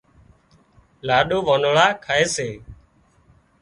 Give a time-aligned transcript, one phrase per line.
[1.07, 2.49] لاڏِو وانۯا کائي سي